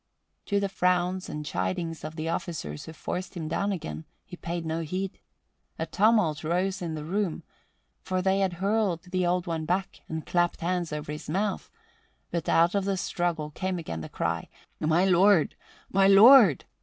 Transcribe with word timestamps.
To 0.47 0.59
the 0.59 0.67
frowns 0.67 1.29
and 1.29 1.45
chidings 1.45 2.03
of 2.03 2.15
the 2.15 2.27
officers 2.27 2.85
who 2.85 2.93
forced 2.93 3.37
him 3.37 3.47
down 3.47 3.71
again, 3.71 4.05
he 4.25 4.35
paid 4.35 4.65
no 4.65 4.79
heed. 4.81 5.19
A 5.77 5.85
tumult 5.85 6.43
rose 6.43 6.81
in 6.81 6.95
the 6.95 7.05
room, 7.05 7.43
for 8.01 8.19
they 8.19 8.39
had 8.39 8.53
hurled 8.53 9.03
the 9.03 9.27
Old 9.27 9.45
One 9.45 9.65
back 9.65 10.01
and 10.09 10.25
clapped 10.25 10.61
hands 10.61 10.91
over 10.91 11.11
his 11.11 11.29
mouth; 11.29 11.69
but 12.31 12.49
out 12.49 12.73
of 12.73 12.85
the 12.85 12.97
struggle 12.97 13.51
came 13.51 13.77
again 13.77 14.01
the 14.01 14.09
cry, 14.09 14.49
"My 14.79 15.05
lord! 15.05 15.53
My 15.91 16.07
lord!" 16.07 16.65